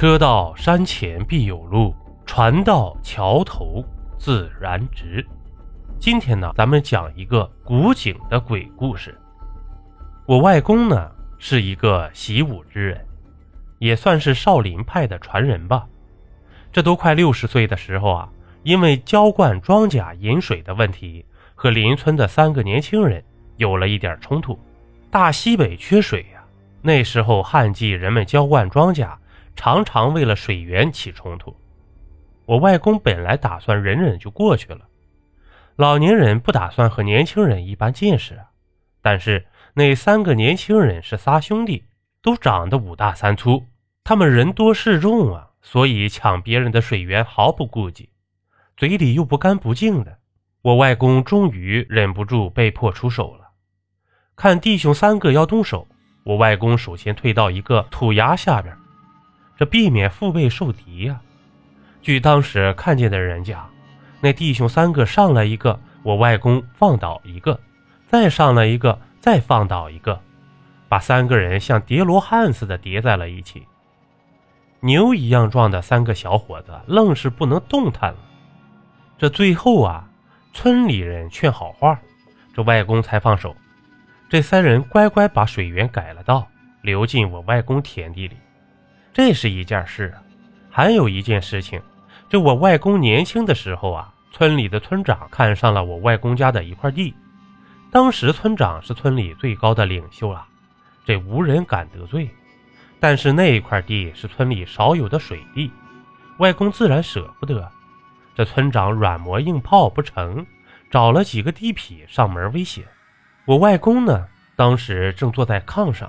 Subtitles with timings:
[0.00, 1.92] 车到山前必有路，
[2.24, 3.84] 船到桥头
[4.16, 5.26] 自然直。
[5.98, 9.18] 今天呢，咱们讲一个古井的鬼故事。
[10.24, 13.04] 我外公呢是一个习武之人，
[13.80, 15.84] 也算是少林派的传人吧。
[16.70, 18.28] 这都快六十岁的时候啊，
[18.62, 21.26] 因为浇灌庄稼饮水的问题，
[21.56, 23.20] 和邻村的三个年轻人
[23.56, 24.56] 有了一点冲突。
[25.10, 26.44] 大西北缺水呀，
[26.82, 29.12] 那时候旱季，人们浇灌庄稼。
[29.58, 31.56] 常常为了水源起冲突。
[32.46, 34.86] 我外公本来打算忍忍就过去了，
[35.74, 38.44] 老年人不打算和年轻人一般见识啊。
[39.02, 41.86] 但是那三个年轻人是仨兄弟，
[42.22, 43.66] 都长得五大三粗，
[44.04, 48.10] 他们人多势众啊，所以抢别人的水源毫不顾忌，
[48.76, 50.18] 嘴里又不干不净的。
[50.62, 53.50] 我外公终于忍不住被迫出手了。
[54.36, 55.88] 看弟兄三个要动手，
[56.24, 58.72] 我外公首先退到一个土崖下边。
[59.58, 61.20] 这避免腹背受敌呀。
[62.00, 63.68] 据当时看见的人讲，
[64.20, 67.58] 那弟兄三个上来一个，我外公放倒一个，
[68.06, 70.20] 再上来一个，再放倒一个，
[70.88, 73.66] 把三个人像叠罗汉似的叠在了一起。
[74.80, 78.18] 牛一样壮的三个小伙子愣是不能动弹了。
[79.18, 80.08] 这最后啊，
[80.52, 81.98] 村里人劝好话，
[82.54, 83.56] 这外公才放手。
[84.28, 86.46] 这三人乖乖把水源改了道，
[86.82, 88.36] 流进我外公田地里。
[89.18, 90.14] 这是一件事，
[90.70, 91.82] 还有一件事情，
[92.28, 97.12] 就我外公年轻的时候啊，村里的村长看上了我外公家的一块地。
[97.90, 100.46] 当时村长是村里最高的领袖啊，
[101.04, 102.30] 这无人敢得罪。
[103.00, 105.72] 但是那一块地是村里少有的水地，
[106.36, 107.68] 外公自然舍不得。
[108.36, 110.46] 这村长软磨硬泡不成，
[110.92, 112.86] 找了几个地痞上门威胁。
[113.46, 116.08] 我外公呢，当时正坐在炕上，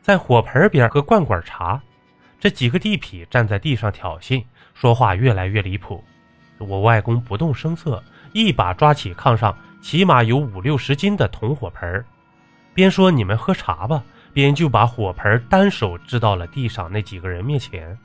[0.00, 1.78] 在火盆边喝罐罐茶。
[2.40, 6.02] 这几个地痞站在地上挑衅，说话越来越离谱。
[6.58, 12.02] 我外公不动声色，一把抓起炕上起码有五六十斤的铜火盆，
[12.72, 17.96] 边说“你们喝茶吧”，边就把火盆单手支到了地上那几个人面前。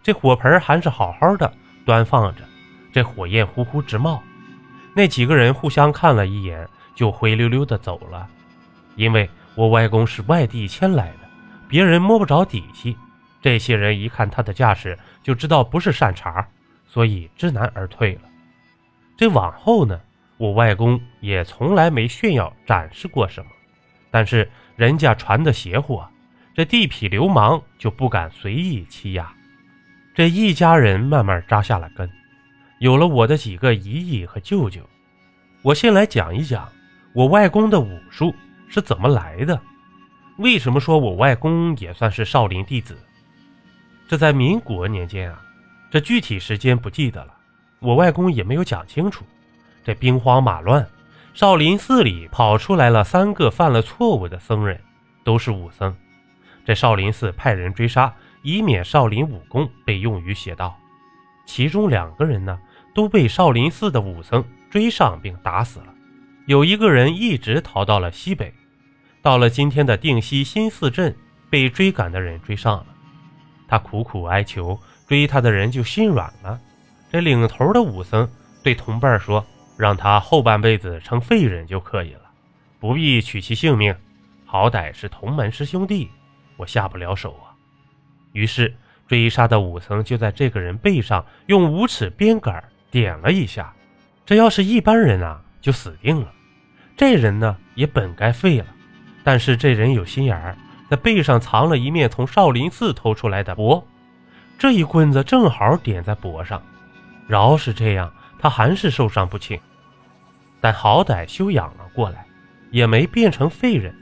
[0.00, 1.52] 这火盆还是好好的
[1.84, 2.42] 端放着，
[2.92, 4.22] 这火焰呼呼直冒。
[4.94, 8.28] 那几个人互相看了一眼，就灰溜溜的走了。
[8.94, 11.28] 因为我外公是外地迁来的，
[11.66, 12.96] 别人摸不着底细。
[13.42, 16.46] 这些人一看他的架势，就知道不是善茬，
[16.86, 18.22] 所以知难而退了。
[19.16, 20.00] 这往后呢，
[20.38, 23.50] 我外公也从来没炫耀展示过什么，
[24.10, 26.08] 但是人家传的邪乎啊，
[26.54, 29.30] 这地痞流氓就不敢随意欺压。
[30.14, 32.08] 这一家人慢慢扎下了根，
[32.78, 34.80] 有了我的几个姨姨和舅舅。
[35.62, 36.70] 我先来讲一讲
[37.12, 38.34] 我外公的武术
[38.68, 39.60] 是怎么来的，
[40.38, 42.96] 为什么说我外公也算是少林弟子？
[44.08, 45.42] 这在民国年间啊，
[45.90, 47.34] 这具体时间不记得了，
[47.80, 49.24] 我外公也没有讲清楚。
[49.84, 50.86] 这兵荒马乱，
[51.34, 54.78] 少林寺里跑出来了三个犯了错误的僧人，
[55.24, 55.94] 都是武僧。
[56.64, 60.78] 这少林寺派人追杀，以免少林武功被用于邪道。
[61.46, 62.58] 其中两个人呢，
[62.94, 65.86] 都被少林寺的武僧追上并打死了。
[66.46, 68.54] 有一个人一直逃到了西北，
[69.20, 71.16] 到了今天的定西新寺镇，
[71.50, 72.86] 被追赶的人追上了。
[73.72, 74.78] 他苦苦哀求，
[75.08, 76.60] 追他的人就心软了。
[77.10, 78.28] 这领头的武僧
[78.62, 79.42] 对同伴说
[79.78, 82.20] ：“让他后半辈子成废人就可以了，
[82.78, 83.96] 不必取其性命。
[84.44, 86.10] 好歹是同门师兄弟，
[86.58, 87.56] 我下不了手啊。”
[88.34, 88.76] 于是
[89.08, 93.72] 追杀的武僧就在这个人背上用五尺鞭杆点了一下。
[94.26, 96.30] 这要是一般人啊，就死定了。
[96.94, 98.66] 这人呢，也本该废了，
[99.24, 100.54] 但是这人有心眼儿。
[100.92, 103.82] 在背上藏了一面从少林寺偷出来的钵，
[104.58, 106.62] 这一棍子正好点在脖上。
[107.26, 109.58] 饶是这样，他还是受伤不轻，
[110.60, 112.26] 但好歹休养了过来，
[112.70, 113.94] 也没变成废人。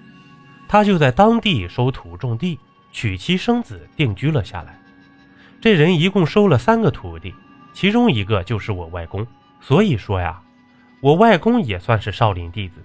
[0.67, 2.59] 他就在当地收土种地，
[2.91, 4.77] 娶妻生子，定居了下来。
[5.61, 7.33] 这人一共收了三个徒弟，
[7.73, 9.25] 其中一个就是我外公。
[9.61, 10.43] 所以说呀，
[11.01, 12.83] 我外公也算是少林弟子。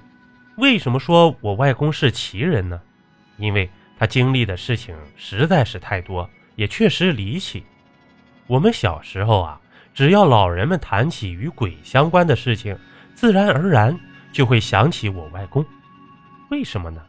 [0.58, 2.80] 为什么说我外公是奇人呢？
[3.38, 3.68] 因为。
[3.98, 7.64] 他经历的事情实在是太多，也确实离奇。
[8.48, 9.60] 我们小时候啊，
[9.94, 12.78] 只要老人们谈起与鬼相关的事情，
[13.14, 13.98] 自然而然
[14.32, 15.66] 就会想起我外公。
[16.50, 17.02] 为什么呢？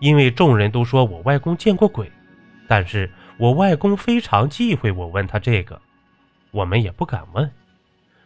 [0.00, 2.10] 因为众人都说我外公见过鬼，
[2.66, 5.80] 但是我外公非常忌讳我问他这个，
[6.50, 7.50] 我们也不敢问。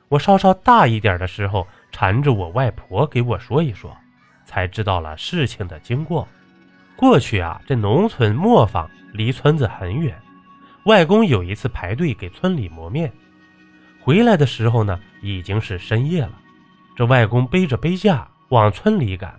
[0.09, 3.94] 我稍稍大一点的时候，缠着我外婆给我说一说，
[4.47, 6.27] 才知道了事情的经过。
[6.99, 10.21] 过去啊，这农村磨坊离村子很远，
[10.87, 13.12] 外公有一次排队给村里磨面，
[14.00, 16.33] 回来的时候呢，已经是深夜了。
[16.97, 19.39] 这外公背着背架往村里赶，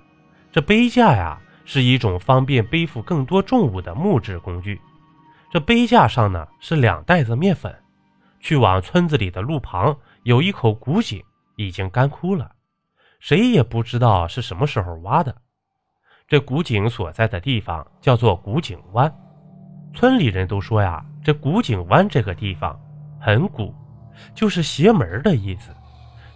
[0.53, 4.79] 这背架呀是一种方便背负更多重物的木质工具。
[5.51, 7.75] 这背架上呢是两袋子面粉。
[8.39, 11.21] 去往村子里的路旁有一口古井，
[11.57, 12.51] 已经干枯了，
[13.19, 15.35] 谁也不知道是什么时候挖的。
[16.29, 19.11] 这古井所在的地方叫做古井湾，
[19.95, 22.79] 村里人都说呀，这古井湾这个地方
[23.19, 23.73] 很古，
[24.35, 25.71] 就是邪门的意思，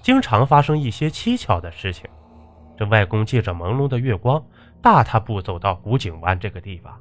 [0.01, 2.10] 经常发生一些蹊跷的事情。
[2.75, 4.44] 这外公借着朦胧的月光，
[4.81, 7.00] 大踏步走到古井湾这个地方，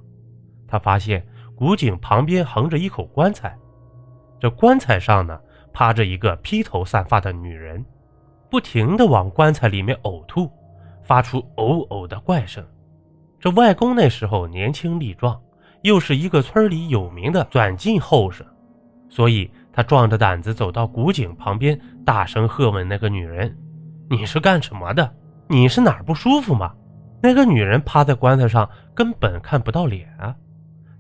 [0.69, 3.57] 他发现古井旁边横着一口棺材。
[4.39, 5.41] 这棺材上呢，
[5.73, 7.83] 趴着一个披头散发的女人，
[8.51, 10.51] 不停地往棺材里面呕吐，
[11.03, 12.63] 发出呕呕的怪声。
[13.43, 15.43] 这外公那时候年轻力壮，
[15.83, 18.47] 又是一个村里有名的转进后生，
[19.09, 23.59] 所以他壮着胆子走到古井旁边，大声喝问那个女人
[24.09, 25.13] ：“你是干什么的？
[25.49, 26.73] 你是哪不舒服吗？”
[27.21, 30.37] 那个女人趴在棺材上，根本看不到脸啊。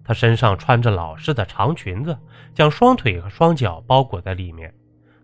[0.02, 2.18] 她身上穿着老式的长裙子，
[2.52, 4.74] 将双腿和双脚包裹在里面。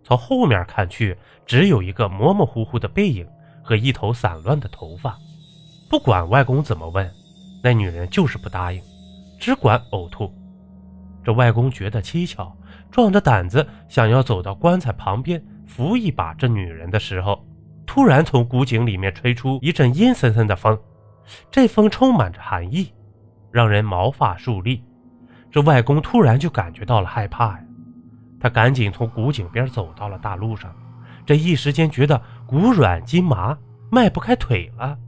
[0.04, 3.26] 从后面看去，只有一个模模糊糊的背影
[3.60, 5.18] 和一头散乱的头发。
[5.88, 7.10] 不管外公怎么问，
[7.62, 8.82] 那女人就是不答应，
[9.40, 10.32] 只管呕吐。
[11.24, 12.54] 这外公觉得蹊跷，
[12.90, 17.42] 壮着胆子想要走到棺材旁边扶一把这女人的时候，
[17.86, 20.78] 突然从古井里面吹出一阵阴森森的风，
[21.50, 22.92] 这风充满着寒意。
[23.50, 24.84] 让人毛发竖立，
[25.50, 27.60] 这外公突然就感觉到了害怕呀，
[28.38, 30.70] 他赶紧从古井边走到了大路上，
[31.24, 33.56] 这一时间觉得骨软筋麻，
[33.90, 34.98] 迈不开腿了。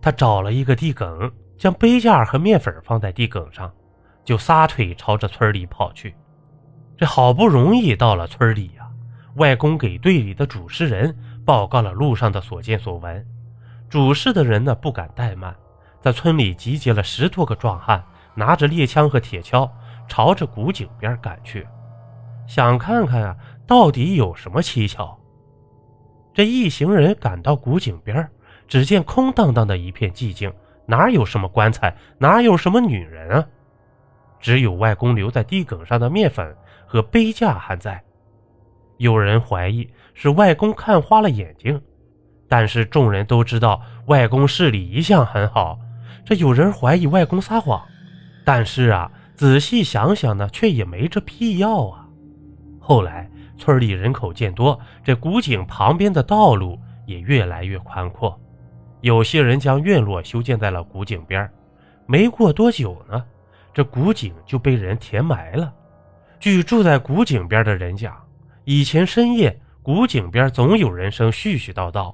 [0.00, 3.72] 他找了一个地埂，将杯架和面粉放在地埂上，
[4.24, 6.14] 就撒腿朝着村里跑去。
[6.96, 8.88] 这好不容易到了村里呀，
[9.36, 13.26] 外公给队里的主事人报告了路上的所见所闻，
[13.88, 15.54] 主事的人呢不敢怠慢。
[16.00, 18.04] 在村里集结了十多个壮汉，
[18.34, 19.68] 拿着猎枪和铁锹，
[20.06, 21.66] 朝着古井边赶去，
[22.46, 23.36] 想看看啊，
[23.66, 25.18] 到底有什么蹊跷。
[26.32, 28.28] 这一行人赶到古井边，
[28.68, 30.52] 只见空荡荡的一片寂静，
[30.86, 33.46] 哪有什么棺材，哪有什么女人啊？
[34.38, 38.02] 只有外公留在地埂上的面粉和杯架还在。
[38.98, 41.80] 有人怀疑是外公看花了眼睛，
[42.48, 45.78] 但是众人都知道外公视力一向很好。
[46.24, 47.82] 这有人怀疑外公撒谎，
[48.44, 52.06] 但是啊，仔细想想呢，却也没这必要啊。
[52.78, 58.38] 后来村里人口渐多，这古井旁边的道路也越来越宽阔，
[59.06, 61.48] 有些人将院落修建在了古井边。
[62.06, 63.24] 没过多久呢，
[63.72, 65.72] 这古井就被人填埋了。
[66.40, 68.20] 据住在古井边的人讲，
[68.64, 72.12] 以前深夜古井边总有人声絮絮叨叨，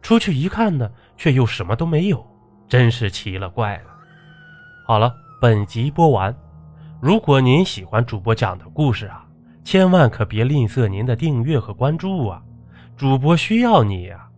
[0.00, 2.26] 出去一看呢，却又什么都没有。
[2.68, 3.94] 真是奇了怪了。
[4.84, 6.34] 好了，本集播完。
[7.00, 9.24] 如果您喜欢主播讲的故事啊，
[9.62, 12.42] 千万可别吝啬您的订阅和关注啊，
[12.96, 14.28] 主播需要你呀。